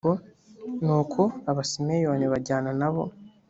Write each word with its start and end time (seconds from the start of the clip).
Nuko 0.83 1.21
Abasimeyoni 1.49 2.25
bajyana 2.33 2.71
na 2.79 2.89
bo 2.93 3.03